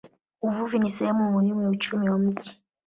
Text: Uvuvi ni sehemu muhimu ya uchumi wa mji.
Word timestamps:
Uvuvi 0.47 0.79
ni 0.79 0.89
sehemu 0.89 1.31
muhimu 1.31 1.61
ya 1.63 1.69
uchumi 1.69 2.09
wa 2.09 2.17
mji. 2.17 2.61